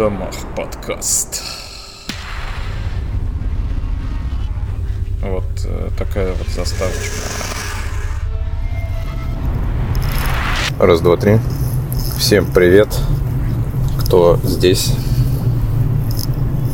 [0.00, 1.42] домах подкаст.
[5.20, 7.16] Вот э, такая вот заставочка.
[10.78, 11.38] Раз, два, три.
[12.16, 12.88] Всем привет,
[13.98, 14.94] кто здесь.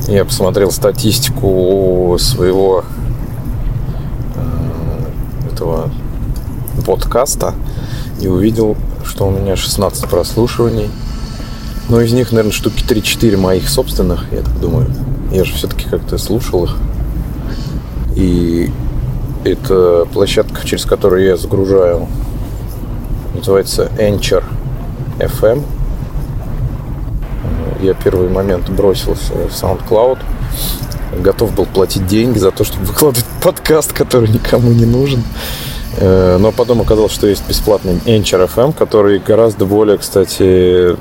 [0.07, 2.85] Я посмотрел статистику своего
[4.37, 5.91] э, этого
[6.87, 7.55] подкаста
[8.21, 10.89] и увидел, что у меня 16 прослушиваний.
[11.89, 14.87] Но из них, наверное, штуки 3-4 моих собственных, я так думаю.
[15.31, 16.77] Я же все-таки как-то слушал их.
[18.17, 18.71] И
[19.45, 22.09] это площадка, через которую я загружаю,
[23.35, 24.43] называется Anchor
[25.19, 25.63] FM.
[27.81, 30.19] Я первый момент бросился в SoundCloud.
[31.21, 35.23] Готов был платить деньги за то, чтобы выкладывать подкаст, который никому не нужен.
[35.99, 40.97] Э, но потом оказалось, что есть бесплатный Anchor FM, который гораздо более, кстати,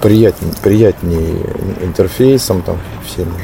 [0.00, 1.36] приятнее, приятнее
[1.82, 3.34] интерфейсом, там, всем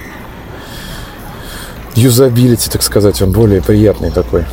[1.95, 4.45] юзабилити, так сказать, он более приятный такой.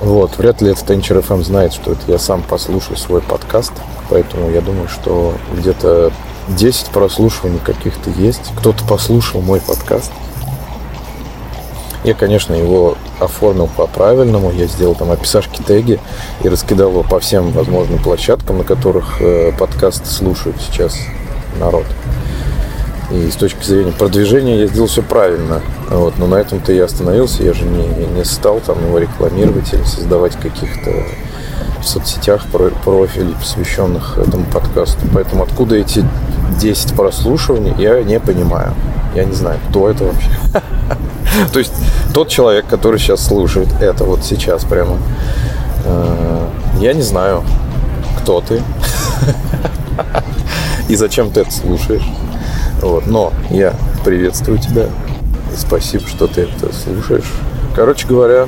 [0.00, 3.72] Вот, вряд ли этот Anchor FM знает, что это я сам послушаю свой подкаст,
[4.10, 6.12] поэтому я думаю, что где-то
[6.48, 8.52] 10 прослушиваний каких-то есть.
[8.56, 10.12] Кто-то послушал мой подкаст.
[12.06, 14.52] Я, конечно, его оформил по-правильному.
[14.52, 15.98] Я сделал там описашки, теги
[16.44, 20.96] и раскидал его по всем возможным площадкам, на которых э, подкаст слушают сейчас
[21.58, 21.84] народ.
[23.10, 25.62] И с точки зрения продвижения я сделал все правильно.
[25.90, 27.42] Вот, но на этом-то я остановился.
[27.42, 30.92] Я же не, не стал там его рекламировать или создавать каких-то
[31.80, 32.46] в соцсетях
[32.84, 35.00] профилей, посвященных этому подкасту.
[35.12, 36.04] Поэтому откуда эти
[36.60, 38.74] 10 прослушиваний, я не понимаю.
[39.16, 40.30] Я не знаю, кто это вообще.
[41.52, 41.72] То есть
[42.14, 44.98] тот человек, который сейчас слушает это вот сейчас прямо,
[45.84, 46.48] э,
[46.80, 47.42] я не знаю,
[48.18, 48.62] кто ты
[50.88, 52.06] и зачем ты это слушаешь.
[52.80, 53.06] Вот.
[53.06, 54.84] Но я приветствую тебя
[55.52, 57.32] и спасибо, что ты это слушаешь.
[57.74, 58.46] Короче говоря,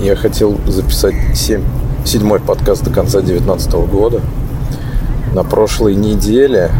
[0.00, 1.62] я хотел записать 7,
[2.04, 4.20] седьмой подкаст до конца 2019 года.
[5.34, 6.70] На прошлой неделе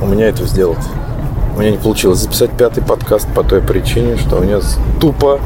[0.00, 0.84] у меня это сделать
[1.56, 4.60] у меня не получилось записать пятый подкаст по той причине, что у меня
[5.00, 5.40] тупо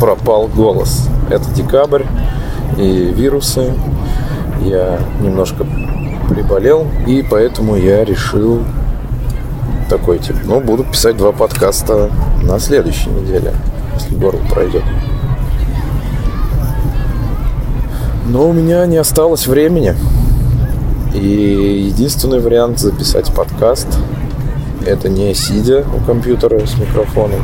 [0.00, 1.06] пропал голос.
[1.28, 2.04] Это декабрь
[2.78, 3.74] и вирусы.
[4.62, 5.66] Я немножко
[6.30, 8.62] приболел, и поэтому я решил
[9.90, 12.10] такой тип, ну, буду писать два подкаста
[12.42, 13.52] на следующей неделе,
[13.94, 14.84] если горло пройдет.
[18.26, 19.94] Но у меня не осталось времени.
[21.12, 23.88] И единственный вариант записать подкаст
[24.86, 27.40] это не сидя у компьютера с микрофоном.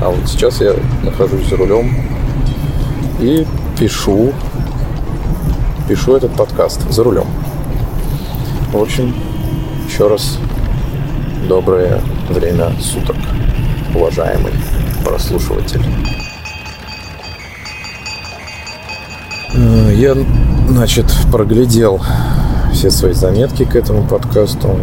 [0.00, 1.90] А вот сейчас я нахожусь за рулем
[3.20, 3.46] и
[3.78, 4.32] пишу,
[5.88, 7.26] пишу этот подкаст за рулем.
[8.72, 9.14] В общем,
[9.88, 10.38] еще раз
[11.48, 13.16] доброе время суток,
[13.94, 14.52] уважаемый
[15.04, 15.82] прослушиватель.
[19.54, 20.14] Э, я,
[20.68, 22.00] значит, проглядел
[22.72, 24.78] все свои заметки к этому подкасту.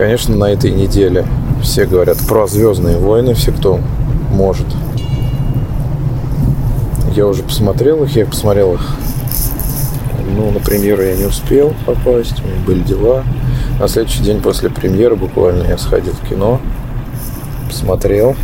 [0.00, 1.26] Конечно, на этой неделе
[1.62, 3.80] все говорят про Звездные войны, все, кто
[4.30, 4.66] может.
[7.14, 8.80] Я уже посмотрел их, я посмотрел их.
[10.34, 13.24] Ну, на премьеру я не успел попасть, у меня были дела.
[13.78, 16.62] На следующий день после премьеры буквально я сходил в кино,
[17.68, 18.34] посмотрел.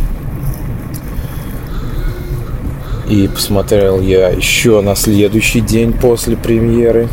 [3.09, 7.09] И посмотрел я еще на следующий день после премьеры.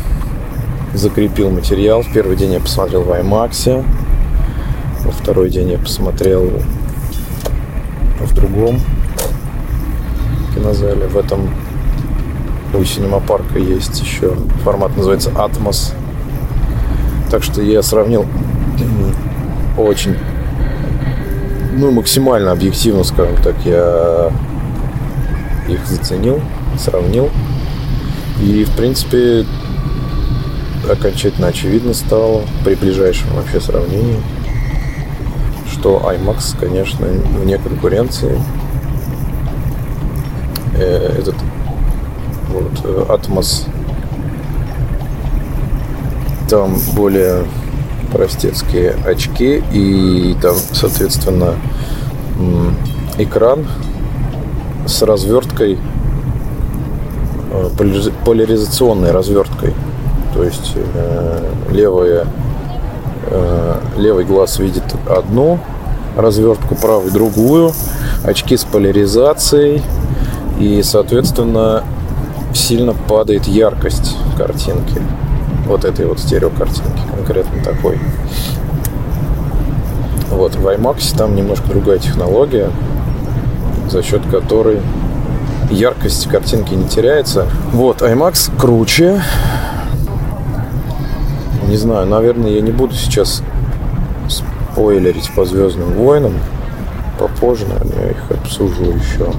[0.93, 2.03] Закрепил материал.
[2.03, 3.83] В первый день я посмотрел в IMAX.
[5.25, 6.51] Второй день я посмотрел
[8.19, 8.79] в другом
[10.53, 11.07] кинозале.
[11.07, 11.49] В этом
[12.75, 15.93] у Синема Парка есть еще формат, называется Atmos.
[17.31, 18.27] Так что я сравнил
[19.79, 20.15] очень,
[21.73, 24.31] ну, максимально объективно, скажем так, я
[25.67, 26.39] их заценил,
[26.77, 27.31] сравнил.
[28.43, 29.43] И, в принципе,
[30.87, 34.19] окончательно очевидно стало при ближайшем вообще сравнении–
[35.85, 38.41] что IMAX, конечно, вне конкуренции.
[40.79, 41.35] Э, этот
[42.49, 43.67] вот э, Atmos
[46.49, 47.45] там более
[48.11, 51.53] простецкие очки и там, соответственно,
[53.19, 53.67] экран
[54.87, 55.77] с разверткой,
[57.51, 57.69] э,
[58.25, 59.75] поляризационной разверткой.
[60.33, 60.73] То есть
[61.69, 62.25] левая,
[63.95, 65.59] левый глаз видит одну
[66.15, 67.71] развертку правой другую,
[68.23, 69.81] очки с поляризацией
[70.59, 71.83] и, соответственно,
[72.53, 75.01] сильно падает яркость картинки.
[75.67, 77.99] вот этой вот стереокартинки, конкретно такой.
[80.29, 82.69] Вот, в IMAX там немножко другая технология,
[83.89, 84.79] за счет которой
[85.71, 87.47] яркость картинки не теряется.
[87.71, 89.21] Вот, IMAX круче.
[91.67, 93.41] Не знаю, наверное, я не буду сейчас
[94.75, 96.33] спойлерить по Звездным войнам.
[97.17, 99.31] Попозже, наверное, я их обсужу еще.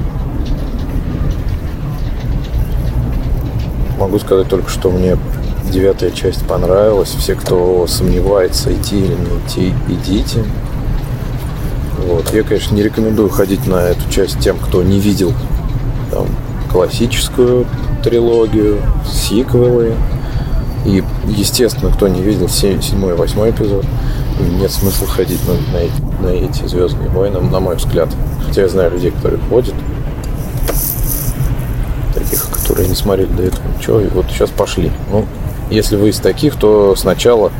[3.99, 5.19] Могу сказать только, что мне
[5.71, 7.11] девятая часть понравилась.
[7.11, 10.43] Все, кто сомневается, идти или не идти, идите.
[12.07, 12.33] Вот.
[12.33, 15.35] Я, конечно, не рекомендую ходить на эту часть тем, кто не видел
[16.11, 16.27] там,
[16.73, 17.67] классическую
[18.03, 19.93] трилогию, сиквелы.
[20.87, 23.85] И, естественно, кто не видел 7, 7 и 8 эпизод,
[24.39, 28.09] нет смысла ходить на, на, на эти Звездные войны, на мой взгляд.
[28.47, 29.75] Хотя я знаю людей, которые ходят,
[32.15, 34.91] таких, которые не смотрели до этого ничего, и вот сейчас пошли.
[35.11, 35.27] Ну,
[35.71, 37.51] если вы из таких, то сначала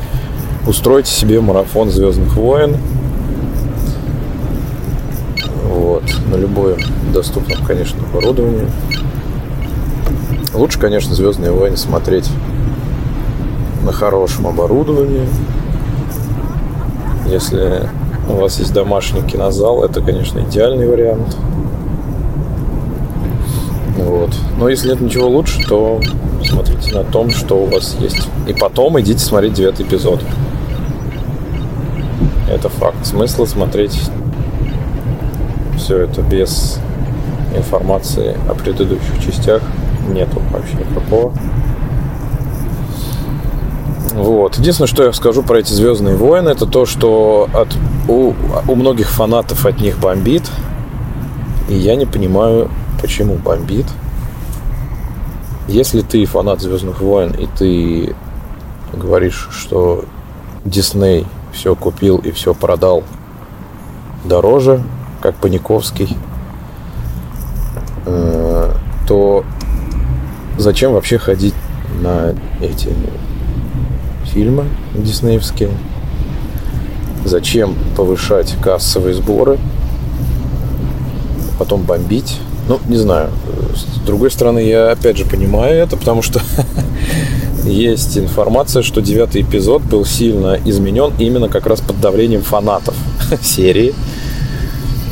[0.67, 2.77] устройте себе марафон Звездных войн,
[5.65, 6.77] вот, на любое
[7.13, 8.69] доступном, конечно, оборудовании.
[10.55, 12.31] Лучше, конечно, Звездные войны смотреть
[13.85, 15.29] на хорошем оборудовании.
[17.31, 17.83] Если
[18.29, 21.37] у вас есть домашний кинозал, это, конечно, идеальный вариант.
[23.99, 24.31] Вот.
[24.59, 26.01] Но если нет ничего лучше, то
[26.45, 28.29] смотрите на том, что у вас есть.
[28.47, 30.21] И потом идите смотреть девятый эпизод.
[32.49, 33.05] Это факт.
[33.05, 33.99] Смысла смотреть
[35.77, 36.79] все это без
[37.55, 39.63] информации о предыдущих частях
[40.09, 41.33] нету вообще никакого.
[44.17, 44.57] Вот.
[44.57, 47.69] Единственное, что я скажу про эти Звездные войны, это то, что от,
[48.09, 48.33] у,
[48.67, 50.51] у многих фанатов от них бомбит.
[51.69, 52.71] И я не понимаю,
[53.03, 53.85] почему бомбит.
[55.69, 58.17] Если ты фанат Звездных войн, и ты
[58.95, 60.07] говоришь, что
[60.65, 63.05] Дисней все купил и все продал
[64.25, 64.83] дороже,
[65.21, 66.17] как Паниковский,
[68.07, 68.73] э,
[69.07, 69.45] то
[70.57, 71.55] зачем вообще ходить
[72.01, 72.95] на эти
[74.33, 74.65] фильмы
[74.95, 75.71] диснеевские?
[77.25, 79.59] Зачем повышать кассовые сборы?
[81.59, 82.39] Потом бомбить?
[82.69, 83.31] Ну, не знаю.
[83.75, 86.41] С другой стороны, я опять же понимаю это, потому что
[87.65, 92.95] есть информация, что девятый эпизод был сильно изменен именно как раз под давлением фанатов
[93.43, 93.95] серии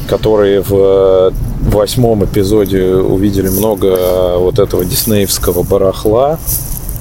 [0.06, 1.30] которые в э,
[1.62, 6.38] восьмом эпизоде увидели много вот этого диснеевского барахла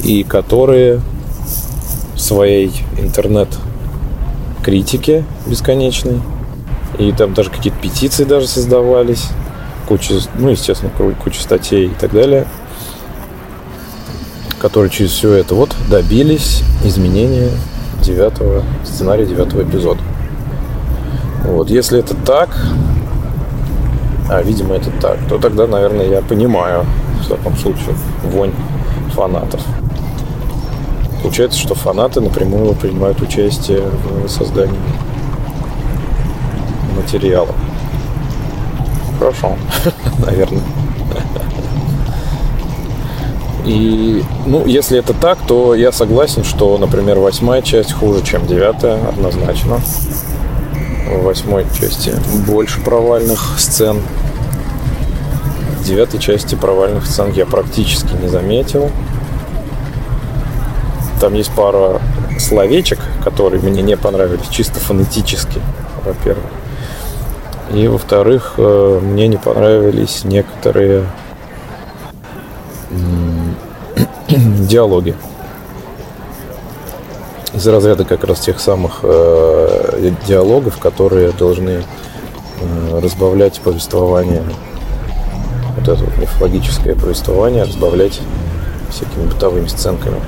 [0.04, 1.02] и которые
[2.24, 6.22] своей интернет-критике бесконечной
[6.98, 9.28] и там даже какие-то петиции даже создавались
[9.88, 10.92] куча, ну, естественно,
[11.24, 12.46] куча статей и так далее
[14.64, 17.50] которые через все это вот добились изменения
[18.02, 20.00] девятого сценария девятого эпизода.
[21.44, 22.56] Вот, если это так,
[24.30, 26.86] а, видимо, это так, то тогда, наверное, я понимаю,
[27.26, 27.94] в таком случае,
[28.24, 28.54] вонь
[29.14, 29.60] фанатов.
[31.24, 34.78] Получается, что фанаты напрямую принимают участие в создании
[36.96, 37.56] материала.
[39.18, 39.56] Хорошо,
[40.20, 40.62] наверное.
[43.66, 49.00] И, ну, если это так, то я согласен, что, например, восьмая часть хуже, чем девятая,
[49.08, 49.80] однозначно
[51.08, 52.14] в восьмой части
[52.46, 54.02] больше провальных сцен.
[55.80, 58.92] В девятой части провальных сцен я практически не заметил.
[61.24, 62.02] Там есть пара
[62.38, 65.62] словечек, которые мне не понравились, чисто фонетически,
[66.04, 66.44] во-первых.
[67.72, 71.06] И, во-вторых, э, мне не понравились некоторые
[74.28, 75.16] диалоги
[77.54, 81.84] из разряда как раз тех самых э, диалогов, которые должны
[82.60, 84.44] э, разбавлять повествование,
[85.78, 88.20] вот это вот мифологическое повествование, разбавлять
[88.90, 90.20] всякими бытовыми сценками.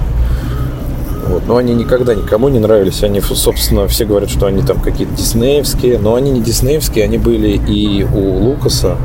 [1.27, 1.47] Вот.
[1.47, 3.03] Но они никогда никому не нравились.
[3.03, 7.49] Они, собственно, все говорят, что они там какие-то диснеевские, но они не диснеевские, они были
[7.49, 8.97] и у Лукаса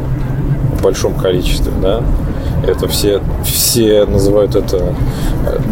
[0.79, 2.03] в большом количестве, да.
[2.67, 4.95] Это все, все называют это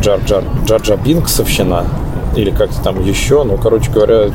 [0.01, 1.85] Джар-Джар, Джар-Джа Бинксовщина,
[2.35, 3.45] или как-то там еще.
[3.45, 4.31] Ну, короче говоря,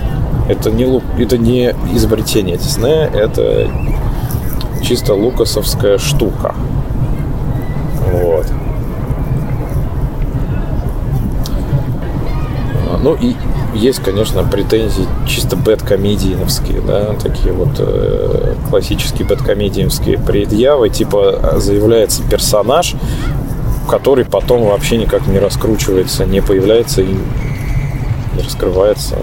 [0.48, 3.68] это не, это не изобретение Диснея, это
[4.84, 6.54] чисто лукасовская штука.
[13.04, 13.36] Ну и
[13.76, 22.96] есть, конечно, претензии чисто бэткомедийновские, да, такие вот э, классические бэткомедиевские предъявы, типа заявляется персонаж,
[23.90, 27.14] который потом вообще никак не раскручивается, не появляется и
[28.36, 29.18] не раскрывается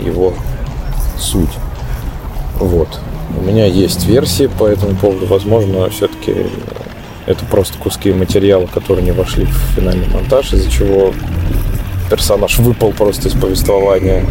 [0.00, 0.32] его
[1.18, 1.52] суть.
[2.58, 2.88] Вот.
[3.38, 5.26] У меня есть версии по этому поводу.
[5.26, 6.46] Возможно, все-таки
[7.26, 11.12] это просто куски материала, которые не вошли в финальный монтаж, из-за чего
[12.10, 14.24] персонаж выпал просто из повествования.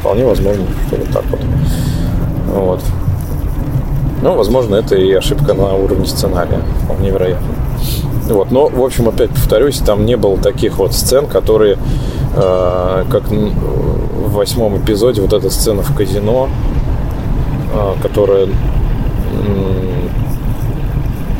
[0.00, 1.40] Вполне возможно, что вот так вот.
[2.46, 2.82] Вот.
[4.22, 6.60] Ну, возможно, это и ошибка на уровне сценария.
[6.84, 7.48] Вполне вероятно.
[8.28, 8.50] Вот.
[8.50, 11.78] Но, в общем, опять повторюсь, там не было таких вот сцен, которые,
[12.34, 16.48] э, как в восьмом эпизоде, вот эта сцена в казино,
[17.74, 18.50] э, которая э,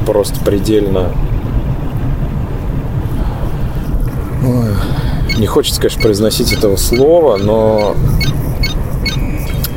[0.07, 1.11] просто предельно
[5.37, 7.95] не хочется, конечно, произносить этого слова, но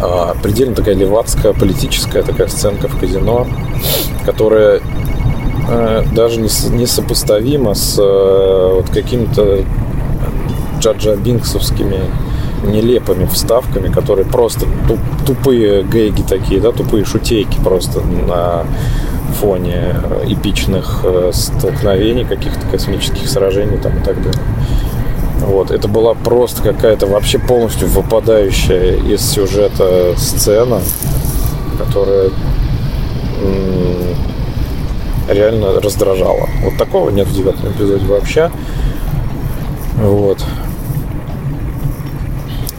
[0.02, 3.48] а, предельно такая левацкая политическая такая сценка в казино,
[4.26, 4.82] которая
[5.68, 9.66] а, даже не, не сопоставима с а, вот какими-то
[10.80, 12.00] Джаджа Бинксовскими
[12.64, 18.66] нелепыми вставками, которые просто туп, тупые гейги такие, да, тупые шутейки просто на
[19.40, 24.42] фоне эпичных э, столкновений, каких-то космических сражений там и так далее.
[25.40, 30.82] Вот, это была просто какая-то вообще полностью выпадающая из сюжета сцена,
[31.78, 32.30] которая
[35.28, 36.48] реально раздражала.
[36.64, 38.52] Вот такого нет в девятом эпизоде вообще.
[39.98, 40.44] Вот.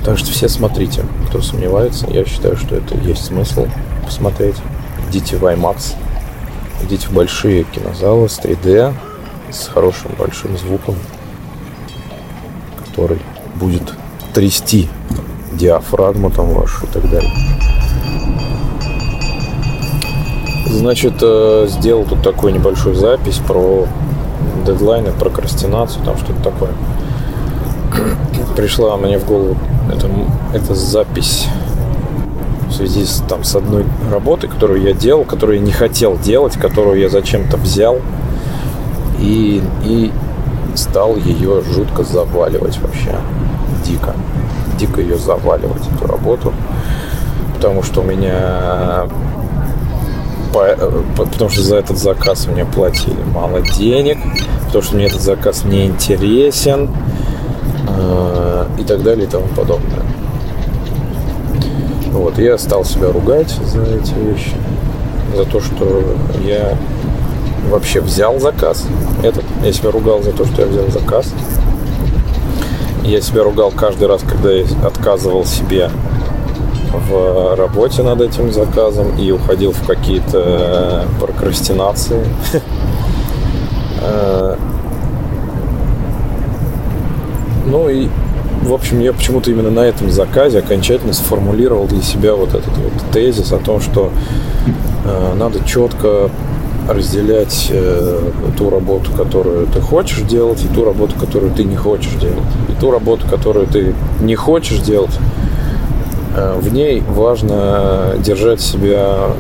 [0.05, 2.07] Так что все смотрите, кто сомневается.
[2.11, 3.67] Я считаю, что это есть смысл
[4.05, 4.57] посмотреть.
[5.09, 5.95] Идите в IMAX,
[6.83, 8.95] идите в большие кинозалы с 3D,
[9.51, 10.97] с хорошим большим звуком
[12.91, 13.19] который
[13.57, 13.95] будет
[14.33, 14.89] трясти
[15.53, 17.31] диафрагму там вашу и так далее.
[20.67, 23.87] Значит, э, сделал тут такую небольшую запись про
[24.65, 26.71] дедлайны, прокрастинацию, там что-то такое.
[28.57, 29.57] Пришла мне в голову
[29.93, 30.09] эта,
[30.55, 31.49] эта запись
[32.69, 36.55] в связи с, там, с одной работой, которую я делал, которую я не хотел делать,
[36.55, 37.99] которую я зачем-то взял.
[39.19, 40.13] И, и
[40.75, 43.17] стал ее жутко заваливать вообще.
[43.85, 44.15] Дико.
[44.79, 46.53] Дико ее заваливать, эту работу.
[47.55, 49.09] Потому что у меня
[51.17, 54.19] потому что за этот заказ мне платили мало денег,
[54.67, 56.91] потому что мне этот заказ не интересен
[57.89, 60.03] э, и так далее и тому подобное.
[62.13, 64.55] Вот, я стал себя ругать за эти вещи,
[65.37, 66.77] за то, что я
[67.69, 68.87] вообще взял заказ.
[69.23, 69.45] Этот.
[69.65, 71.33] Я себя ругал за то, что я взял заказ.
[73.05, 75.91] Я себя ругал каждый раз, когда я отказывал себе
[76.93, 82.25] в работе над этим заказом и уходил в какие-то э, прокрастинации.
[84.03, 84.57] Э,
[87.67, 88.09] ну и,
[88.63, 92.93] в общем, я почему-то именно на этом заказе окончательно сформулировал для себя вот этот вот
[93.13, 94.11] тезис о том, что
[95.05, 96.31] э, надо четко
[96.89, 102.15] разделять э, ту работу, которую ты хочешь делать, и ту работу, которую ты не хочешь
[102.15, 102.39] делать.
[102.69, 105.17] И ту работу, которую ты не хочешь делать,
[106.37, 109.31] э, в ней важно держать себя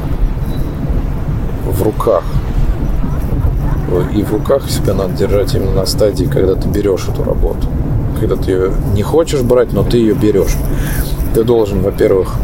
[1.66, 2.24] в руках.
[4.14, 7.66] И в руках себя надо держать именно на стадии, когда ты берешь эту работу.
[8.20, 10.56] Когда ты ее не хочешь брать, но ты ее берешь.
[11.34, 12.36] Ты должен, во-первых,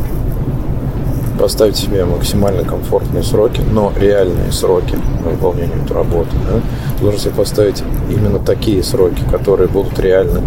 [1.37, 6.31] поставить себе максимально комфортные сроки, но реальные сроки на выполнение этой работы.
[6.49, 6.61] Да?
[7.01, 10.43] Должен себе поставить именно такие сроки, которые будут реальны.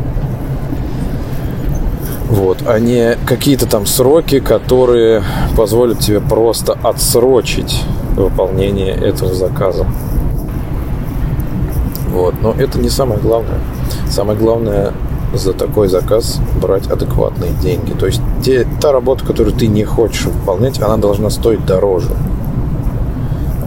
[2.29, 5.23] Вот, а не какие-то там сроки, которые
[5.57, 7.83] позволят тебе просто отсрочить
[8.15, 9.87] выполнение этого заказа.
[12.09, 13.59] Вот, но это не самое главное.
[14.09, 14.93] Самое главное
[15.33, 17.91] за такой заказ брать адекватные деньги.
[17.91, 22.09] То есть те, та работа, которую ты не хочешь выполнять, она должна стоить дороже.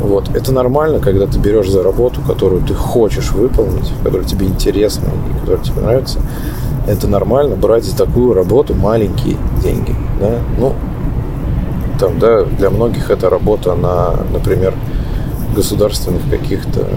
[0.00, 0.34] Вот.
[0.34, 5.40] Это нормально, когда ты берешь за работу, которую ты хочешь выполнить, которая тебе интересна и
[5.40, 6.18] которая тебе нравится.
[6.88, 9.94] Это нормально брать за такую работу маленькие деньги.
[10.20, 10.40] Да?
[10.58, 10.74] Ну,
[12.00, 14.74] там, да, для многих это работа на, например,
[15.54, 16.88] государственных каких-то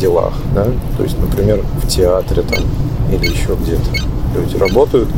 [0.00, 0.64] делах, да,
[0.96, 2.64] то есть, например, в театре там
[3.12, 3.90] или еще где-то.
[4.34, 5.08] Люди работают,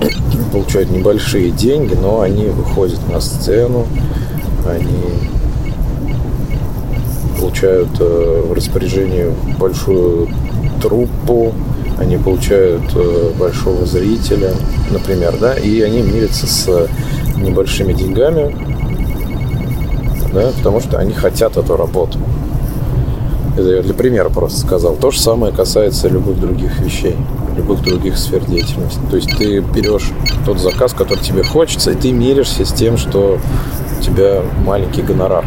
[0.52, 3.86] получают небольшие деньги, но они выходят на сцену,
[4.66, 5.30] они
[7.38, 10.28] получают э, в распоряжение большую
[10.80, 11.52] труппу,
[11.98, 14.52] они получают э, большого зрителя,
[14.90, 16.88] например, да, и они мирятся с
[17.36, 18.56] небольшими деньгами,
[20.32, 22.18] да, потому что они хотят эту работу.
[23.56, 24.96] Это я для примера просто сказал.
[24.96, 27.16] То же самое касается любых других вещей,
[27.56, 29.00] любых других сфер деятельности.
[29.10, 30.10] То есть ты берешь
[30.46, 33.38] тот заказ, который тебе хочется, и ты миришься с тем, что
[33.98, 35.44] у тебя маленький гонорар.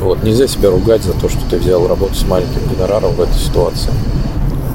[0.00, 0.24] Вот.
[0.24, 3.92] Нельзя себя ругать за то, что ты взял работу с маленьким гонораром в этой ситуации.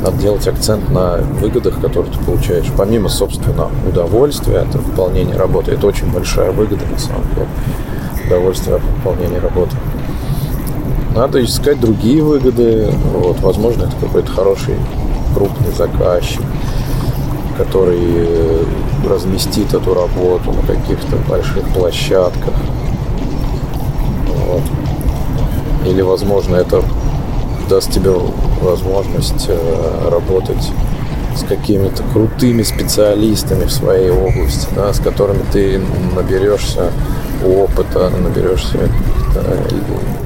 [0.02, 2.68] Надо делать акцент на выгодах, которые ты получаешь.
[2.78, 5.72] Помимо, собственно, удовольствия от выполнения работы.
[5.72, 7.48] Это очень большая выгода, на самом деле.
[8.28, 9.76] Удовольствие от выполнения работы.
[11.16, 12.92] Надо искать другие выгоды.
[13.14, 14.76] Вот, возможно, это какой-то хороший
[15.34, 16.42] крупный заказчик,
[17.58, 18.66] который
[19.08, 22.54] разместит эту работу на каких-то больших площадках.
[24.46, 24.62] Вот.
[25.86, 26.84] Или, возможно, это
[27.70, 28.12] даст тебе
[28.62, 30.70] возможность э, работать
[31.36, 35.82] с какими-то крутыми специалистами в своей области, да, с которыми ты
[36.14, 36.92] наберешься
[37.46, 38.90] опыта, наберешься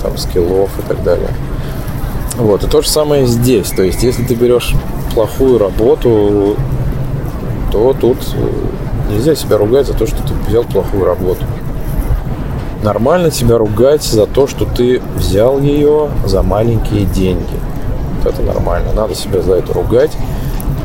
[0.02, 1.30] там, скиллов и так далее.
[2.38, 3.70] Вот, и то же самое здесь.
[3.70, 4.74] То есть, если ты берешь
[5.14, 6.56] плохую работу,
[7.72, 11.44] то тут э, нельзя себя ругать за то, что ты взял плохую работу.
[12.84, 17.44] Нормально себя ругать за то, что ты взял ее за маленькие деньги.
[18.24, 18.94] Вот это нормально.
[18.94, 20.12] Надо себя за это ругать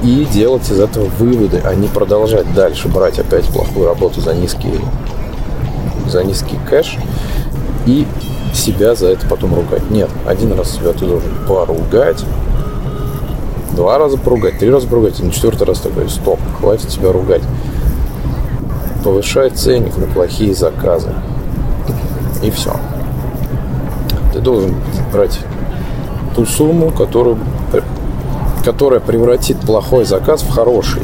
[0.03, 4.81] и делать из этого выводы, а не продолжать дальше брать опять плохую работу за низкий,
[6.09, 6.99] за низкий кэш
[7.87, 8.07] и
[8.53, 9.91] себя за это потом ругать.
[9.91, 12.25] Нет, один раз себя ты должен поругать,
[13.75, 17.43] два раза поругать, три раза поругать, и на четвертый раз такой, стоп, хватит себя ругать.
[19.03, 21.11] Повышай ценник на плохие заказы.
[22.43, 22.75] И все.
[24.33, 24.75] Ты должен
[25.13, 25.39] брать
[26.35, 27.39] ту сумму, которую,
[28.65, 31.03] которая превратит плохой заказ в хороший.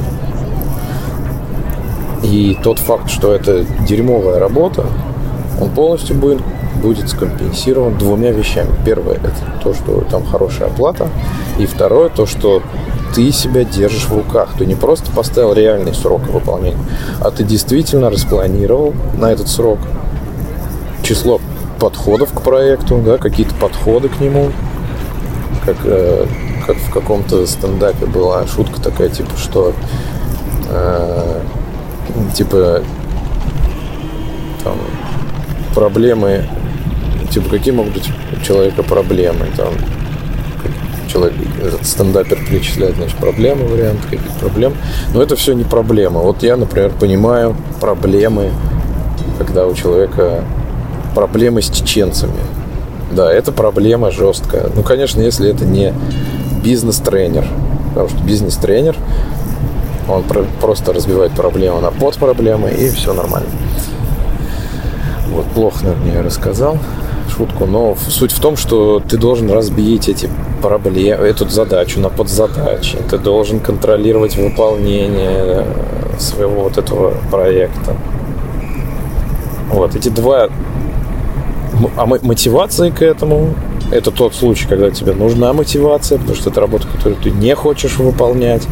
[2.23, 4.87] И тот факт, что это дерьмовая работа,
[5.61, 6.41] он полностью будет
[6.81, 8.71] будет скомпенсирован двумя вещами.
[8.85, 11.09] Первое– это то, что там хорошая оплата.
[11.59, 12.63] И второе– то, что
[13.15, 14.51] ты себя держишь в руках.
[14.59, 16.79] Ты не просто поставил реальный срок выполнения,
[17.21, 19.79] а ты действительно распланировал на этот срок
[21.03, 21.41] число
[21.79, 24.51] подходов к проекту, да, какие-то подходы к нему.
[25.65, 26.27] Как, э,
[26.67, 29.73] как в каком-то стендапе была шутка такая, типа, что
[30.71, 31.41] э,
[32.35, 32.83] типа
[34.63, 34.77] там
[35.75, 36.47] проблемы
[37.31, 39.75] типа, какие могут быть у человека проблемы, там,
[41.11, 44.75] человек, этот стендапер перечисляет, значит, проблемы, варианты каких проблем.
[45.13, 46.21] Но это все не проблема.
[46.21, 48.51] Вот я, например, понимаю проблемы,
[49.39, 50.45] когда у человека
[51.15, 52.41] проблемы с чеченцами.
[53.11, 54.69] Да, это проблема жесткая.
[54.75, 55.93] Ну, конечно, если это не
[56.63, 57.45] бизнес-тренер.
[57.89, 58.97] Потому что бизнес-тренер,
[60.09, 60.23] он
[60.61, 63.49] просто разбивает проблему на подпроблемы, и все нормально.
[65.31, 66.79] Вот, плохо, наверное, я рассказал
[67.41, 70.29] шутку, но суть в том, что ты должен разбить эти
[70.63, 72.99] проблемы, эту задачу на подзадачи.
[73.09, 75.65] Ты должен контролировать выполнение э,
[76.19, 77.97] своего вот этого проекта.
[79.71, 80.49] Вот, эти два...
[81.97, 83.55] А мотивации к этому
[83.91, 87.97] это тот случай, когда тебе нужна мотивация, потому что это работа, которую ты не хочешь
[87.97, 88.67] выполнять.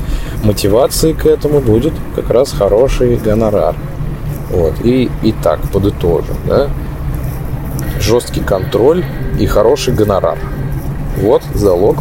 [0.44, 3.74] Мотивацией к этому будет как раз хороший гонорар.
[4.50, 4.74] Вот.
[4.84, 6.68] И, и так подытожим, да
[8.00, 9.04] жесткий контроль
[9.38, 10.38] и хороший гонорар.
[11.16, 11.98] Вот залог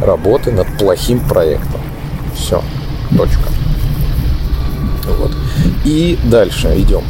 [0.00, 1.80] работы над плохим проектом.
[2.34, 2.62] Все.
[3.16, 3.48] Точка.
[5.18, 5.32] Вот.
[5.84, 7.02] И дальше идем.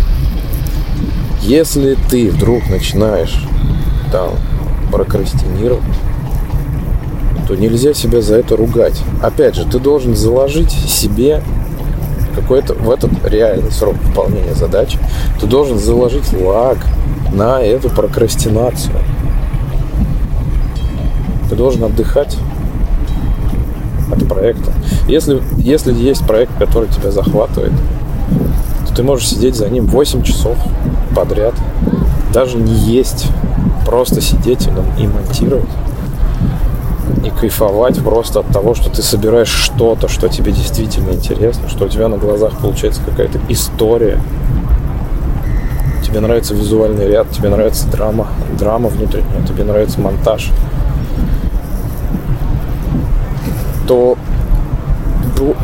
[1.42, 3.44] Если ты вдруг начинаешь
[4.10, 4.30] там
[4.90, 5.82] прокрастинировать,
[7.48, 9.02] то нельзя себя за это ругать.
[9.22, 11.42] Опять же, ты должен заложить себе
[12.34, 14.98] какой-то в этот реальный срок выполнения задачи.
[15.40, 16.78] Ты должен заложить лаг
[17.32, 18.96] на эту прокрастинацию.
[21.48, 22.36] Ты должен отдыхать
[24.10, 24.72] от проекта.
[25.08, 27.72] Если, если есть проект, который тебя захватывает,
[28.88, 30.56] то ты можешь сидеть за ним 8 часов
[31.14, 31.54] подряд,
[32.32, 33.28] даже не есть,
[33.86, 34.68] просто сидеть
[34.98, 35.68] и монтировать
[37.24, 41.88] и кайфовать просто от того, что ты собираешь что-то, что тебе действительно интересно, что у
[41.88, 44.20] тебя на глазах получается какая-то история,
[46.02, 50.50] тебе нравится визуальный ряд, тебе нравится драма, драма внутренняя, тебе нравится монтаж,
[53.86, 54.16] то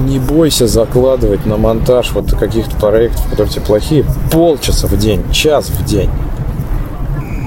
[0.01, 5.69] не бойся закладывать на монтаж вот каких-то проектов, которые тебе плохие, полчаса в день, час
[5.69, 6.11] в день.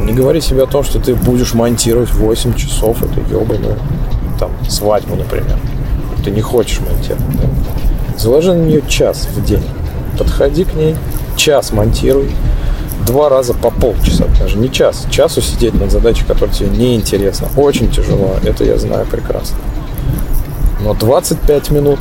[0.04, 3.78] Не говори себе о том, что ты будешь монтировать 8 часов эту ебаную
[4.40, 5.58] там свадьбу, например.
[6.24, 7.38] Ты не хочешь монтировать.
[7.38, 8.18] Да?
[8.18, 9.64] Заложи на нее час в день.
[10.18, 10.96] Подходи к ней,
[11.36, 12.32] час монтируй,
[13.12, 15.06] два раза по полчаса, даже не час.
[15.12, 18.36] Часу сидеть над задачей, которая тебе не интересна, очень тяжело.
[18.44, 19.58] Это я знаю прекрасно.
[20.80, 22.00] Но 25 минут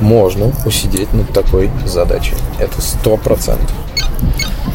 [0.00, 2.34] можно усидеть над такой задачей.
[2.58, 3.70] Это сто процентов.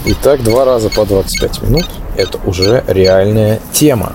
[0.06, 4.14] Итак, два раза по 25 минут– это уже реальная тема.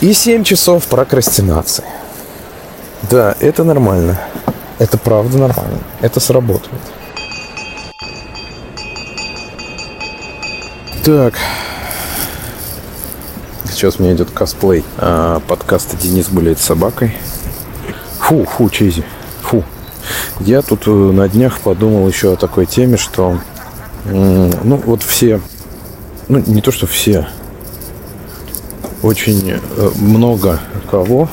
[0.00, 1.84] И 7 часов прокрастинации.
[3.10, 4.18] Да, это нормально.
[4.78, 5.78] Это правда нормально.
[6.00, 6.80] Это сработает.
[11.04, 11.34] Так.
[13.70, 17.16] Сейчас меня идет косплей а, подкаста «Денис с собакой».
[18.20, 19.04] Фу, фу, Чизи.
[19.42, 19.64] Фу.
[20.40, 23.38] Я тут э, на днях подумал еще о такой теме, что
[24.04, 25.40] ну вот все,
[26.28, 27.28] ну не то что все,
[29.02, 31.28] очень э, много кого,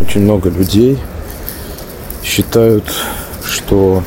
[0.00, 0.98] очень много людей
[2.22, 2.84] считают,
[3.44, 4.02] что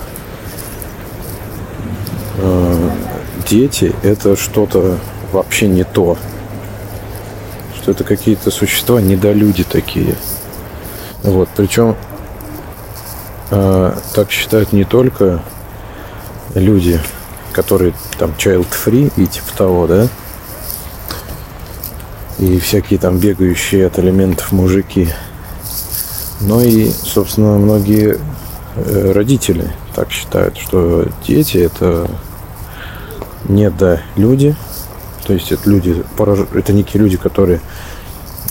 [2.38, 2.90] э,
[3.52, 4.98] дети это что-то
[5.34, 6.18] вообще не то,
[7.76, 10.16] что это какие-то существа недолюди такие.
[11.24, 11.98] Вот, причем
[13.50, 15.44] э, так считают не только
[16.56, 17.02] люди,
[17.52, 20.08] которые там child-free и типа того, да,
[22.40, 25.10] и всякие там бегающие от элементов мужики,
[26.40, 28.18] но и, собственно, многие
[28.76, 32.10] э, родители так считают, что дети это
[33.48, 34.56] не да люди,
[35.26, 36.04] то есть это люди,
[36.54, 37.62] это некие люди, которые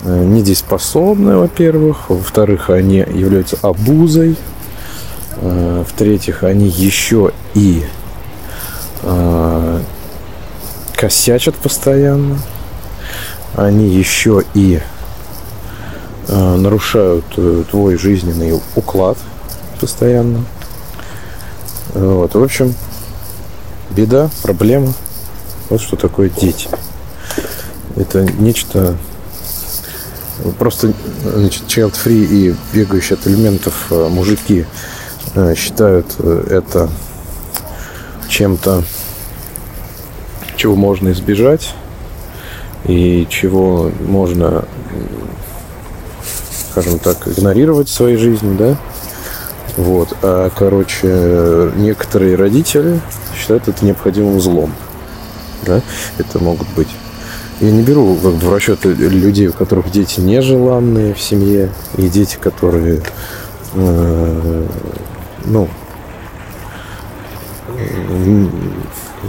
[0.05, 4.37] э, недееспособны, во-первых, во-вторых, они являются обузой
[5.43, 7.85] Э, в-третьих, они еще и
[9.03, 9.81] э,
[10.95, 12.39] косячат постоянно.
[13.55, 14.81] Они еще и
[16.29, 17.25] нарушают
[17.71, 19.19] твой жизненный уклад
[19.81, 20.45] постоянно.
[21.93, 22.73] Вот, в общем,
[23.91, 24.93] беда, проблема.
[25.69, 26.69] Вот что такое дети.
[27.97, 28.97] Это нечто
[30.59, 34.65] просто значит, child free и бегающие от элементов мужики
[35.35, 36.91] Э, считают э, это
[38.29, 38.83] чем-то,
[40.57, 41.75] чего можно избежать
[42.85, 44.65] и чего можно,
[46.71, 48.77] скажем так, игнорировать в своей жизни, да.
[49.81, 50.15] Вот.
[50.21, 53.01] А, короче, некоторые родители
[53.35, 54.75] считают это необходимым злом.
[55.65, 55.81] Да?
[56.19, 56.89] Это могут быть.
[57.61, 63.03] Я не беру в расчет людей, у которых дети нежеланные в семье, и дети, которые
[63.75, 64.67] э,
[65.47, 65.69] ну,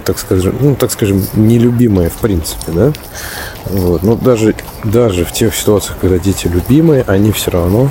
[0.04, 2.94] так скажем, ну, так скажем, нелюбимые в принципе, да.
[3.66, 4.04] Вот.
[4.04, 7.90] Но даже, даже в тех ситуациях, когда дети любимые, они все равно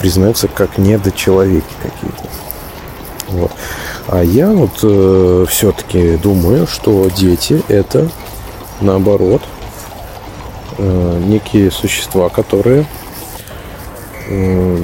[0.00, 2.22] признаются как недочеловеки какие-то.
[3.28, 3.52] Вот.
[4.08, 8.08] А я вот э, все-таки думаю, что дети это
[8.80, 9.42] наоборот
[10.78, 12.86] э, некие существа, которые
[14.28, 14.82] э,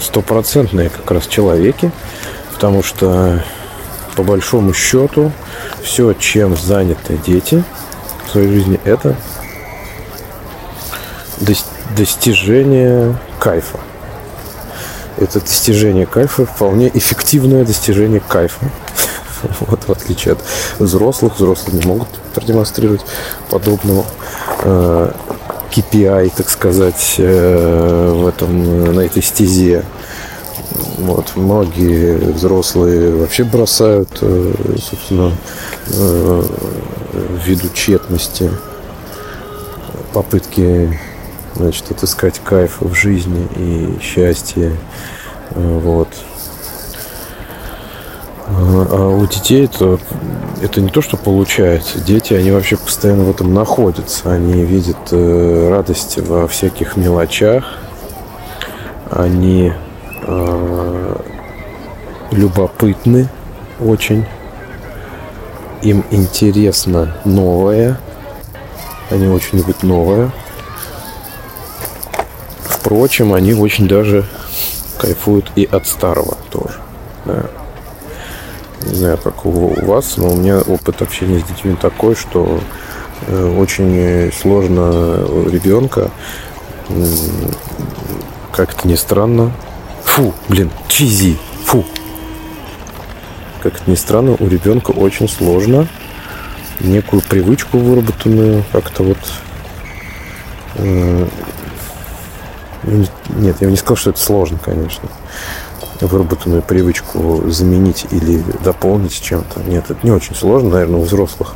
[0.00, 1.90] стопроцентные как раз человеки,
[2.54, 3.42] потому что
[4.16, 5.32] по большому счету
[5.82, 7.62] все, чем заняты дети
[8.26, 9.16] в своей жизни, это
[11.96, 13.78] достижение кайфа.
[15.18, 18.64] Это достижение кайфа, вполне эффективное достижение кайфа.
[19.60, 20.38] Вот, в отличие от
[20.78, 23.02] взрослых, взрослые не могут продемонстрировать
[23.50, 24.06] подобного
[24.62, 25.10] э,
[25.70, 29.84] KPI, так сказать, э, в этом, на этой стезе.
[30.96, 35.30] Вот, многие взрослые вообще бросают, э, собственно,
[35.88, 36.42] э,
[37.44, 38.50] ввиду тщетности
[40.14, 40.98] попытки
[41.54, 44.76] значит, отыскать кайф в жизни и счастье.
[45.50, 46.08] Вот.
[48.46, 49.98] А у детей это,
[50.60, 51.98] это не то, что получается.
[52.00, 54.30] Дети, они вообще постоянно в этом находятся.
[54.30, 57.64] Они видят э, радость во всяких мелочах.
[59.10, 59.72] Они
[60.26, 61.16] э,
[62.32, 63.28] любопытны
[63.80, 64.26] очень.
[65.82, 67.98] Им интересно новое.
[69.10, 70.30] Они очень любят новое.
[72.84, 74.26] Впрочем, они очень даже
[74.98, 76.74] кайфуют и от старого тоже.
[77.24, 77.46] Да.
[78.82, 82.60] Не знаю, как у вас, но у меня опыт общения с детьми такой, что
[83.26, 86.10] э, очень сложно ребенка
[88.52, 89.50] как-то не странно.
[90.04, 91.86] Фу, блин, чизи, фу.
[93.62, 95.88] Как-то не странно, у ребенка очень сложно
[96.80, 99.18] некую привычку выработанную как-то вот
[100.74, 101.26] э,
[102.86, 105.08] нет, я не сказал, что это сложно, конечно.
[106.00, 109.60] выработанную привычку заменить или дополнить чем-то.
[109.62, 111.54] Нет, это не очень сложно, наверное, у взрослых.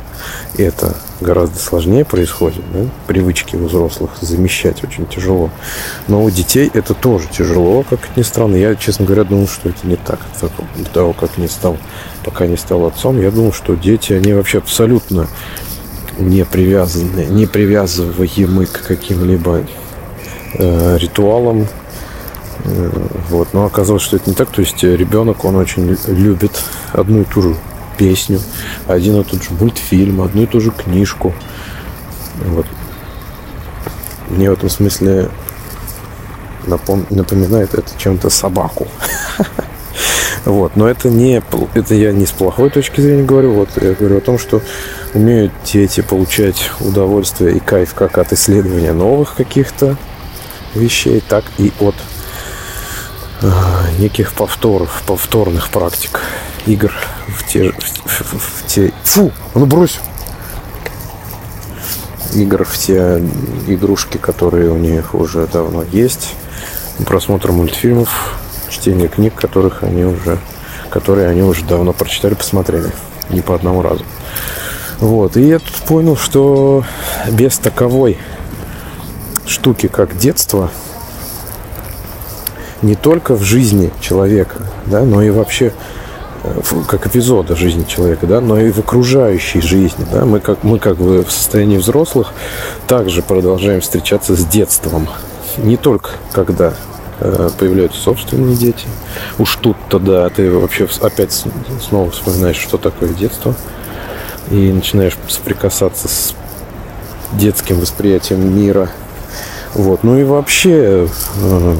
[0.57, 2.63] Это гораздо сложнее происходит.
[2.73, 2.85] Да?
[3.07, 5.49] Привычки у взрослых замещать очень тяжело.
[6.07, 8.55] Но у детей это тоже тяжело, как это ни странно.
[8.55, 10.19] Я, честно говоря, думал, что это не так.
[10.41, 11.77] До того, как не стал,
[12.23, 15.27] пока не стал отцом, я думал, что дети, они вообще абсолютно
[16.17, 19.65] не привязаны, не привязываемы к каким-либо
[20.53, 21.67] э, ритуалам,
[23.29, 23.53] вот.
[23.53, 24.49] Но оказалось, что это не так.
[24.51, 27.55] То есть э, ребенок, он очень любит одну и ту же
[27.97, 28.39] песню,
[28.87, 31.33] один и тот же мультфильм, одну и ту же книжку.
[32.45, 32.65] Вот.
[34.29, 35.29] Мне в этом смысле
[36.67, 37.05] напом...
[37.09, 38.87] напоминает это чем-то собаку.
[40.45, 44.17] Вот, но это не, это я не с плохой точки зрения говорю, вот я говорю
[44.17, 44.61] о том, что
[45.13, 49.97] умеют дети получать удовольствие и кайф как от исследования новых каких-то
[50.75, 51.95] вещей, так и от
[53.97, 56.21] неких повторов, повторных практик
[56.65, 56.91] игр
[57.27, 58.93] в те, в, в, в те...
[59.03, 59.99] Фу, ну брось!
[62.33, 63.23] Игр в те
[63.67, 66.35] игрушки, которые у них уже давно есть.
[67.05, 68.37] Просмотр мультфильмов,
[68.69, 70.37] чтение книг, которых они уже,
[70.89, 72.91] которые они уже давно прочитали, посмотрели.
[73.29, 74.03] Не по одному разу.
[74.99, 75.37] Вот.
[75.37, 76.83] И я тут понял, что
[77.31, 78.17] без таковой
[79.49, 80.69] штуки, как детство,
[82.81, 85.73] не только в жизни человека, да, но и вообще
[86.43, 90.05] э, как эпизода жизни человека, да, но и в окружающей жизни.
[90.11, 90.25] Да.
[90.25, 92.33] Мы, как, мы как бы в состоянии взрослых
[92.87, 95.09] также продолжаем встречаться с детством.
[95.57, 96.73] Не только когда
[97.19, 98.85] э, появляются собственные дети.
[99.37, 101.43] Уж тут-то, да, ты вообще опять
[101.81, 103.55] снова вспоминаешь, что такое детство.
[104.51, 106.33] И начинаешь соприкасаться с
[107.33, 108.89] детским восприятием мира.
[109.73, 110.03] Вот.
[110.03, 111.07] Ну и вообще
[111.41, 111.75] э,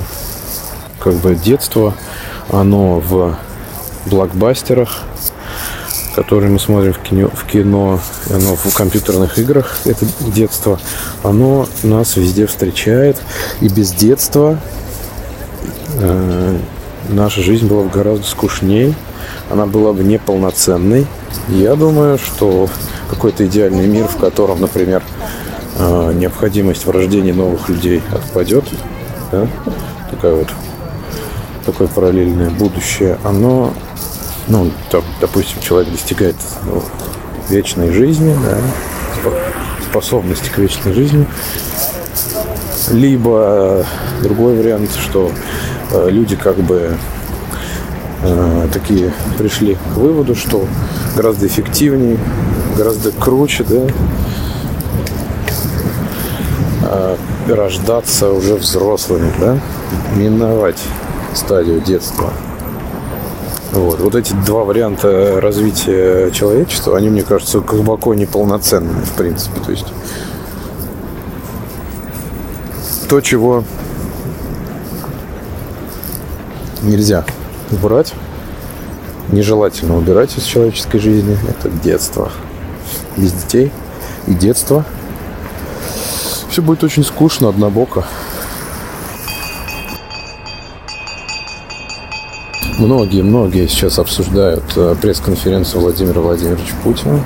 [0.99, 1.93] как бы детство,
[2.49, 3.36] оно в
[4.06, 5.04] блокбастерах,
[6.15, 7.99] которые мы смотрим в кино, в кино,
[8.30, 10.80] оно в компьютерных играх, это детство,
[11.23, 13.21] оно нас везде встречает.
[13.62, 14.60] И без детства
[15.95, 16.58] э,
[17.10, 18.93] наша жизнь была бы гораздо скучнее,
[19.49, 21.08] она была бы неполноценной.
[21.47, 22.69] Я думаю, что
[23.10, 25.04] какой-то идеальный мир, в котором, например,
[25.77, 28.65] э, необходимость в рождении новых людей отпадет,
[29.32, 29.47] да?
[30.12, 30.47] такая вот
[31.65, 33.73] такое параллельное будущее, оно,
[34.47, 36.84] ну, там, допустим, человек достигает ну,
[37.49, 38.58] вечной жизни, да,
[39.89, 41.25] способности к вечной жизни,
[42.91, 43.86] либо
[44.21, 45.32] другой вариант, что
[45.91, 46.97] э, люди как бы
[48.23, 50.65] э, такие пришли к выводу, что
[51.15, 52.17] гораздо эффективнее,
[52.77, 53.89] гораздо круче, да, э,
[57.47, 59.58] рождаться уже взрослыми, да,
[60.15, 60.80] миновать
[61.34, 62.32] стадию детства.
[63.71, 63.99] Вот.
[63.99, 69.60] вот эти два варианта развития человечества, они, мне кажется, глубоко неполноценны, в принципе.
[69.63, 69.86] То есть
[73.08, 73.63] то, чего
[76.82, 77.25] нельзя
[77.71, 78.13] убрать,
[79.32, 82.32] нежелательно убирать из человеческой жизни, это детство.
[83.17, 83.71] Без детей
[84.25, 84.86] и детства
[86.50, 88.06] все будет очень скучно, однобоко.
[92.80, 97.20] Многие-многие сейчас обсуждают э, пресс-конференцию Владимира Владимировича Путина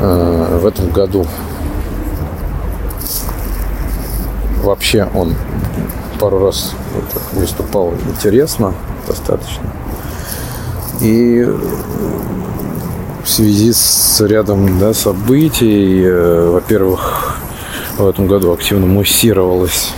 [0.00, 1.26] э, в этом году.
[4.62, 5.34] Вообще он
[6.20, 6.72] пару раз
[7.32, 8.74] выступал интересно
[9.08, 9.64] достаточно.
[11.00, 11.44] И
[13.24, 17.39] в связи с рядом да, событий, э, во-первых,
[18.02, 19.92] в этом году активно муссировалась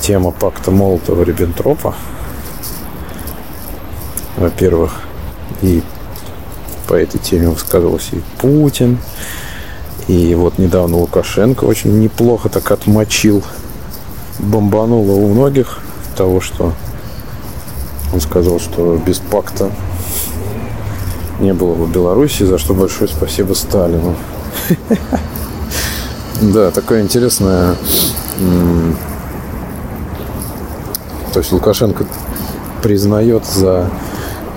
[0.00, 1.94] тема пакта Молотова-Риббентропа–
[4.36, 5.00] во-первых,
[5.62, 5.82] и
[6.86, 8.98] по этой теме высказывался и Путин,
[10.08, 13.42] и вот недавно Лукашенко очень неплохо так отмочил,
[14.38, 15.80] бомбануло у многих
[16.16, 16.74] того, что
[18.12, 19.70] он сказал, что без пакта
[21.40, 24.14] не было бы Беларуси, за что большое спасибо Сталину.
[26.40, 27.76] Да, такое интересное...
[31.32, 32.06] То есть Лукашенко
[32.82, 33.90] признает за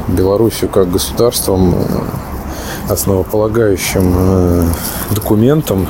[0.07, 4.65] Белоруссию как государством э, основополагающим э,
[5.11, 5.87] документом,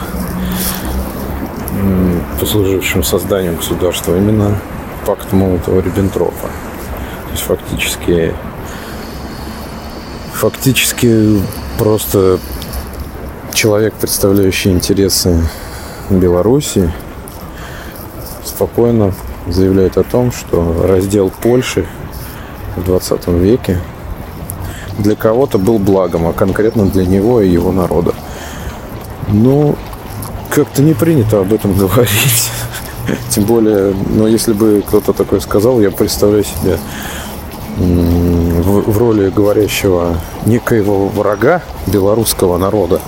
[2.40, 4.60] послужившим созданию государства, именно
[5.06, 6.34] пакт Молотова-Риббентропа.
[6.42, 8.34] То есть фактически
[10.34, 11.42] фактически
[11.78, 12.40] просто
[13.54, 15.44] человек, представляющий интересы
[16.10, 16.92] Беларуси,
[18.44, 19.14] спокойно
[19.48, 21.86] заявляет о том, что раздел Польши
[22.76, 23.80] в 20 веке
[24.98, 28.14] для кого-то был благом, а конкретно для него и его народа.
[29.28, 29.76] Ну,
[30.50, 32.50] как-то не принято об этом говорить.
[33.30, 36.78] Тем более, но если бы кто-то такое сказал, я представляю себе
[37.78, 43.02] в, в роли говорящего некоего врага белорусского народа.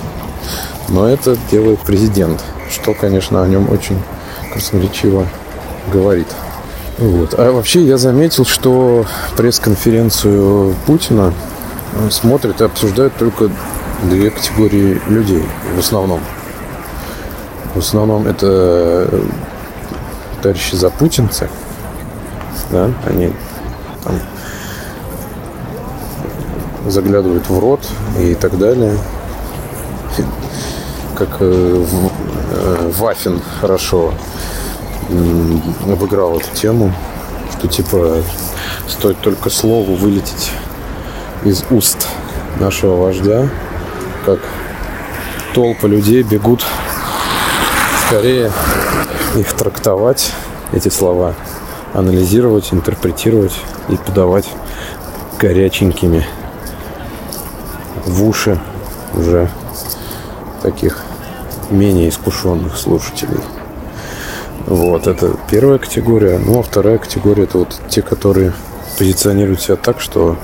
[0.89, 4.01] Но это делает президент, что, конечно, о нем очень
[4.51, 5.27] красноречиво
[5.91, 6.27] говорит.
[6.97, 7.33] Вот.
[7.37, 9.05] А вообще я заметил, что
[9.35, 11.33] пресс-конференцию Путина
[11.93, 13.49] э, смотрят и обсуждают только
[14.03, 15.43] две категории людей
[15.75, 16.21] в основном.
[17.73, 19.09] В основном это
[20.41, 21.49] товарищи запутинцы,
[22.71, 23.31] да, они
[24.03, 24.15] там
[26.87, 27.81] заглядывают в рот
[28.19, 28.97] и так далее.
[31.15, 32.09] Как э, э,
[32.61, 34.13] Вафин хорошо
[35.87, 36.93] обыграл эту тему,
[37.57, 38.23] что типа
[38.87, 40.51] стоит только слову вылететь
[41.43, 42.07] из уст
[42.59, 43.49] нашего вождя,
[44.25, 44.39] как
[45.53, 46.63] толпы людей бегут
[48.07, 48.51] скорее
[49.35, 50.31] их трактовать,
[50.71, 51.33] эти слова,
[51.93, 53.55] анализировать, интерпретировать
[53.89, 54.47] и подавать
[55.39, 56.25] горяченькими
[58.05, 58.59] в уши
[59.15, 59.49] уже
[60.61, 61.03] таких
[61.71, 63.41] менее искушенных слушателей.
[64.67, 66.37] Вот, это первая категория.
[66.37, 68.53] Ну, а вторая категория это вот те, которые
[68.97, 70.37] позиционируют себя так, что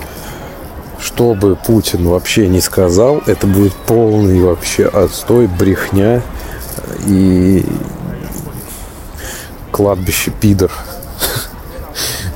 [0.99, 6.21] что бы Путин вообще не сказал, это будет полный вообще отстой, брехня
[7.05, 7.65] и
[9.71, 10.71] кладбище пидор.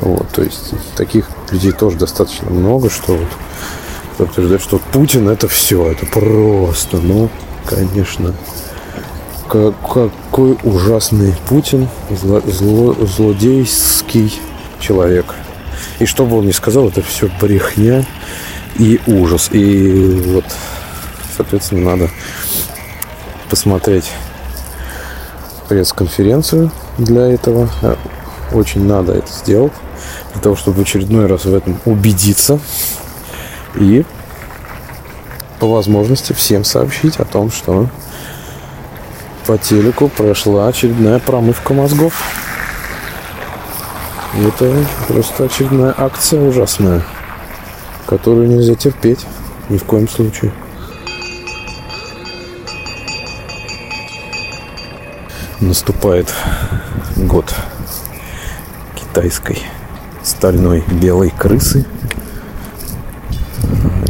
[0.02, 3.20] Вот, то есть таких людей тоже достаточно много, что
[4.18, 7.30] вот утверждать, что Путин это все, это просто, ну,
[7.68, 8.34] конечно,
[9.52, 14.40] какой ужасный Путин, зло, зло, злодейский
[14.80, 15.36] человек.
[16.00, 18.06] И что бы он ни сказал, это все брехня
[18.76, 19.50] и ужас.
[19.52, 20.46] И вот,
[21.36, 22.10] соответственно, надо
[23.50, 24.10] посмотреть
[25.68, 27.70] пресс-конференцию для этого.
[28.54, 29.74] Очень надо это сделать,
[30.34, 32.60] для того, чтобы в очередной раз в этом убедиться,
[33.76, 34.06] и
[35.60, 37.90] по возможности всем сообщить о том, что
[39.46, 42.14] по телеку прошла очередная промывка мозгов.
[44.36, 47.04] Это просто очередная акция ужасная,
[48.06, 49.26] которую нельзя терпеть
[49.70, 50.52] ни в коем случае.
[55.60, 56.34] Наступает
[57.16, 57.54] год
[58.96, 59.60] китайской
[60.24, 61.86] стальной белой крысы–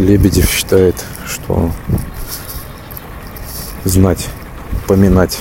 [0.02, 0.96] Лебедев считает,
[1.28, 1.72] что
[3.84, 4.30] знать,
[4.92, 5.40] поминать,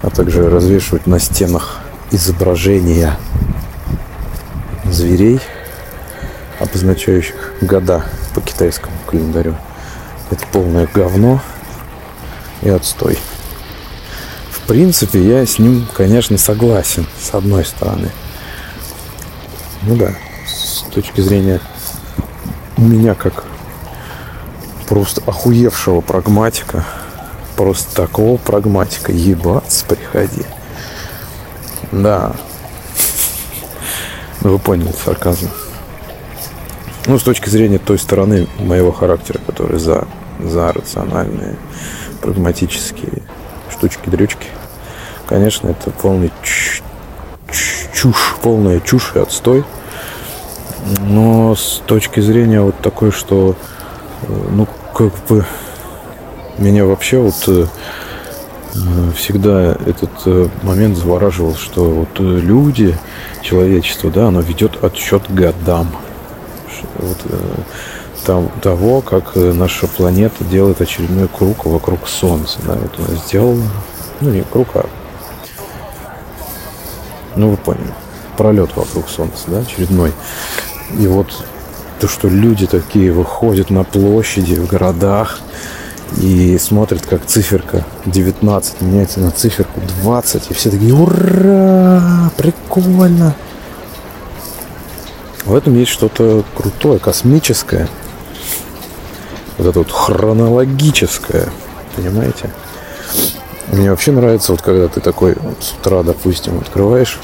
[0.00, 1.80] а также развешивать на стенах
[2.12, 3.18] изображения
[4.86, 5.38] зверей,
[6.58, 9.54] обозначающих года по китайскому календарю.
[10.30, 11.42] Это полное говно
[12.62, 13.18] и отстой.
[14.50, 18.08] В принципе, я с ним, конечно, согласен, с одной стороны.
[19.82, 20.14] Ну да,
[20.46, 21.60] с точки зрения
[22.78, 23.44] меня как
[24.88, 26.86] просто охуевшего прагматика,
[27.62, 30.42] просто такого прагматика, ебаться приходи.
[31.92, 32.32] Да.
[34.40, 35.48] Ну, вы поняли сарказм.
[37.06, 40.08] Ну, с точки зрения той стороны моего характера, который за,
[40.40, 41.54] за рациональные,
[42.20, 43.22] прагматические
[43.70, 44.48] штучки-дрючки,
[45.28, 46.82] конечно, это полный чушь,
[48.42, 49.64] полная чушь и отстой–
[51.02, 53.54] но с точки зрения вот такой, что,
[54.22, 55.44] э, ну, как бы
[56.58, 57.66] меня вообще вот э,
[59.16, 62.96] всегда этот э, момент завораживал, что вот люди,
[63.42, 65.90] человечество, да, оно ведет отсчет годам.
[66.96, 67.18] Вот,
[68.26, 72.58] там, того, как наша планета делает очередной круг вокруг Солнца.
[72.66, 73.62] Да, вот она сделала,
[74.20, 74.86] ну не круг, а
[77.36, 77.92] ну вы поняли,
[78.36, 80.12] пролет вокруг Солнца, да, очередной.
[80.98, 81.44] И вот
[82.00, 85.40] то, что люди такие выходят на площади в городах
[86.20, 93.34] и смотрят, как циферка 19 меняется на циферку 20, и все такие, ура, прикольно.
[95.44, 97.88] В этом есть что-то крутое, космическое.
[99.58, 101.48] Вот это вот хронологическое,
[101.96, 102.50] понимаете?
[103.68, 107.18] Мне вообще нравится, вот когда ты такой с утра, допустим, открываешь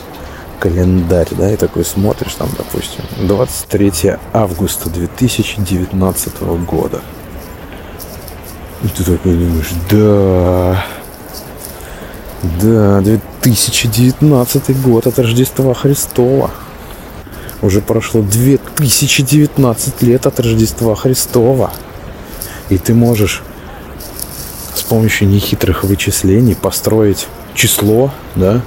[0.58, 7.00] календарь, да, и такой смотришь там, допустим, 23 августа 2019 года.
[8.82, 10.84] И ты такой думаешь, да,
[12.60, 16.50] да, 2019 год от Рождества Христова.
[17.60, 21.72] Уже прошло 2019 лет от Рождества Христова.
[22.68, 23.42] И ты можешь
[24.74, 28.60] с помощью нехитрых вычислений построить число, да,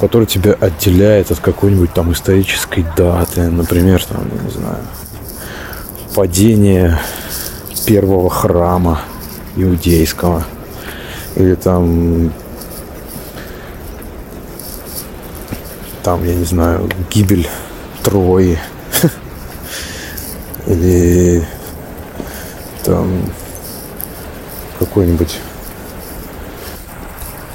[0.00, 3.42] которое тебя отделяет от какой-нибудь там исторической даты.
[3.50, 4.78] Например, там, я не знаю,
[6.14, 6.98] падение
[7.86, 9.00] первого храма
[9.56, 10.44] иудейского.
[11.36, 12.32] Или там
[16.02, 17.48] там, я не знаю, гибель
[18.02, 18.58] Трои.
[20.66, 21.46] Или
[22.84, 23.08] там
[24.78, 25.40] какой-нибудь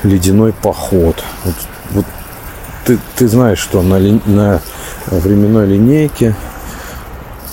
[0.04, 1.24] ледяной поход.
[1.44, 1.56] Вот,
[1.92, 2.06] вот
[2.86, 4.62] ты, ты знаешь, что на, ли, на
[5.08, 6.36] временной линейке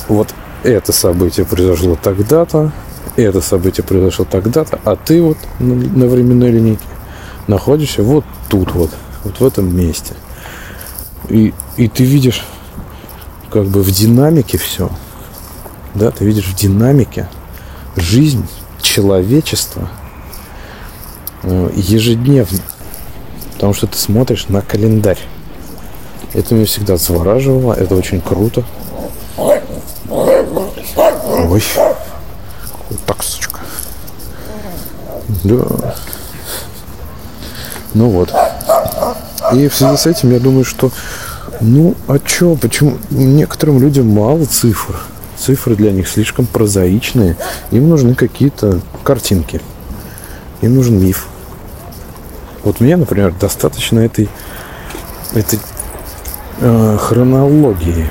[0.08, 0.34] вот
[0.66, 2.72] это событие произошло тогда-то,
[3.16, 6.82] это событие произошло тогда-то, а ты вот на, временной линейке
[7.46, 8.90] находишься вот тут вот,
[9.24, 10.14] вот в этом месте.
[11.28, 12.44] И, и ты видишь
[13.50, 14.90] как бы в динамике все.
[15.94, 17.28] Да, ты видишь в динамике
[17.94, 18.46] жизнь
[18.82, 19.88] человечества
[21.42, 22.60] э, ежедневно.
[23.54, 25.18] Потому что ты смотришь на календарь.
[26.34, 28.64] Это меня всегда завораживало, это очень круто.
[31.48, 31.62] Ой,
[33.06, 33.60] таксочка.
[35.44, 35.94] Да.
[37.94, 38.34] Ну вот.
[39.52, 40.90] И в связи с этим я думаю, что
[41.60, 42.98] ну, а чё, почему?
[43.10, 44.96] Некоторым людям мало цифр.
[45.38, 47.36] Цифры для них слишком прозаичные.
[47.70, 49.60] Им нужны какие-то картинки.
[50.60, 51.28] Им нужен миф.
[52.64, 54.28] Вот мне, например, достаточно этой,
[55.34, 55.60] этой
[56.60, 58.10] э, хронологии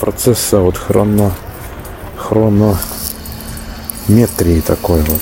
[0.00, 1.32] процесса вот хроно
[2.32, 5.20] хронометрии такой вот.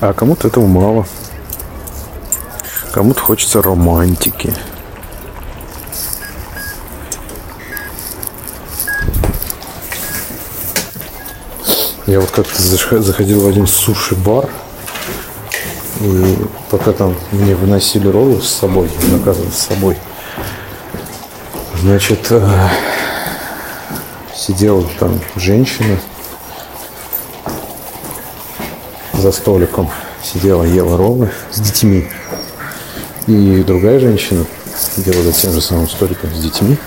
[0.00, 1.06] А кому-то этого мало.
[2.92, 4.52] Кому-то хочется романтики.
[12.06, 12.62] Я вот как-то
[13.02, 14.48] заходил в один суши-бар,
[16.00, 16.38] и
[16.70, 19.98] пока там мне выносили роллы с собой, заказывали с собой,
[21.82, 22.68] значит, э,
[24.48, 25.98] сидела там женщина
[29.12, 29.90] за столиком,
[30.22, 32.08] сидела, ела роллы с детьми.
[33.26, 34.46] И другая женщина
[34.96, 36.78] сидела за тем же самым столиком с детьми.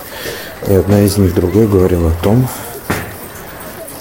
[0.67, 2.47] И одна из них другой говорила о том,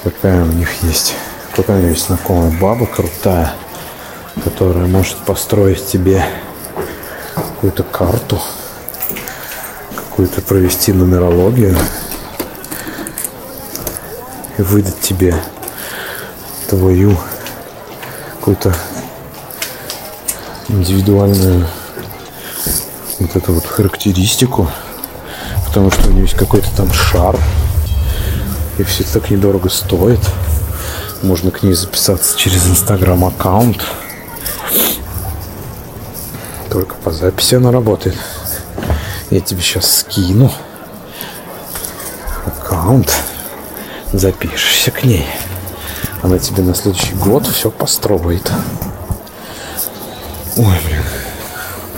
[0.05, 1.15] какая у них есть,
[1.55, 3.53] какая у них есть знакомая баба крутая,
[4.43, 6.25] которая может построить тебе
[7.35, 8.41] какую-то карту,
[9.95, 11.77] какую-то провести нумерологию
[14.61, 15.43] и выдать тебе
[16.69, 17.17] твою
[18.35, 18.75] какую-то
[20.69, 21.67] индивидуальную
[23.21, 24.71] вот эту вот характеристику,
[25.67, 27.39] потому что у нее есть какой-то там шар,
[28.77, 30.21] и все это так недорого стоит.
[31.23, 33.83] Можно к ней записаться через инстаграм аккаунт.
[36.71, 38.17] Только по записи она работает.
[39.31, 40.53] Я тебе сейчас скину
[42.47, 43.11] аккаунт.
[44.13, 45.27] Запишешься к ней.
[46.23, 48.51] Она тебе на следующий год все построит.
[50.57, 51.03] Ой, блин.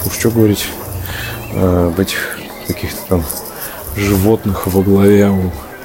[0.05, 0.67] Уж что говорить
[1.55, 3.25] об этих каких-то там
[3.97, 5.31] животных во главе,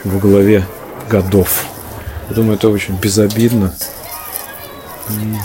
[0.03, 0.65] во главе
[1.09, 1.65] годов.
[2.29, 3.73] Я думаю, это очень безобидно
[5.09, 5.35] и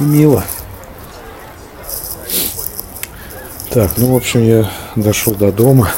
[0.00, 0.44] мило.
[3.70, 5.90] Так, ну, в общем, я дошел до дома.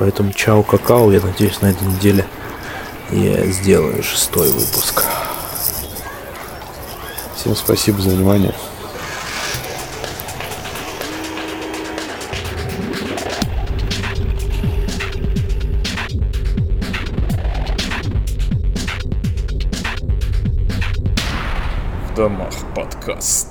[0.00, 2.24] Поэтому чао какао, я надеюсь, на этой неделе
[3.10, 5.04] я сделаю шестой выпуск.
[7.36, 8.54] Всем спасибо за внимание.
[22.16, 23.49] домах подкаст.